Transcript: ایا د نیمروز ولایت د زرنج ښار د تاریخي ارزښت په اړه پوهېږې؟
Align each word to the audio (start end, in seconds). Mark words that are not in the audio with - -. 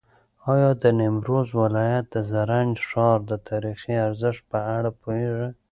ایا 0.53 0.69
د 0.81 0.83
نیمروز 0.99 1.47
ولایت 1.61 2.05
د 2.13 2.15
زرنج 2.31 2.75
ښار 2.89 3.19
د 3.29 3.31
تاریخي 3.47 3.93
ارزښت 4.07 4.43
په 4.51 4.59
اړه 4.75 4.89
پوهېږې؟ 5.01 5.49